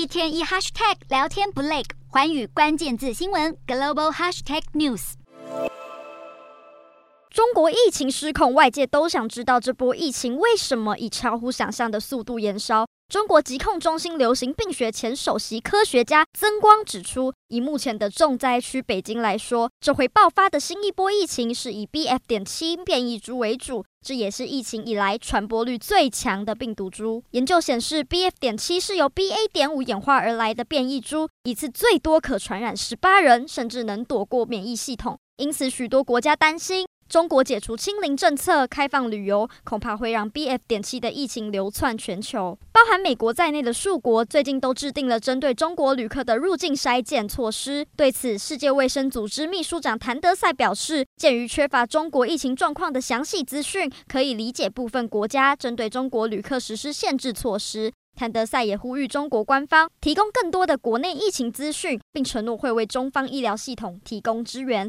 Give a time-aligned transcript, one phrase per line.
[0.00, 5.12] 一天一 hashtag 聊天不累，环宇关键字新闻 global hashtag news。
[7.28, 12.86] 中国疫情失控，外界都想知道这波疫情为什么以超乎想象的速度延烧。
[13.10, 22.20] 中国疾控中心流行病学前首席科学家曾光指出，以目前的重灾区北京来说，这回爆发的新一波疫情是以 BF.
[22.28, 27.24] 点七变异株为主，这也是疫情以来传播率最强的病毒株。
[27.32, 28.30] 研究显示，BF.
[28.38, 29.48] 点七是由 BA.
[29.52, 35.18] 点五演化而来的变异株，一次最多可传染十八人，甚至能躲过免疫系统。
[35.38, 36.86] 因此，许多国家担心。
[37.10, 40.60] 中国解除清零政策，开放旅游，恐怕会让 BF.
[40.68, 42.56] 点七的疫情流窜全球。
[42.72, 47.84] 包含美国在内的数国最近都制定了针对中国旅客的入境筛检措施。
[47.96, 57.92] 对此，世界卫生组织秘书长谭德赛表示，鉴于缺乏中国疫情状况的详细资讯，可以理解部分国家针对中国旅客实施限制措施。
[58.16, 64.88] 谭德赛也呼吁中国官方提供更多的国内疫情资讯，并承诺会为中方医疗系统提供支援。